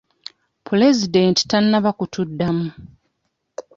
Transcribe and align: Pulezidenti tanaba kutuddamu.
Pulezidenti 0.65 1.41
tanaba 1.51 1.89
kutuddamu. 1.97 2.67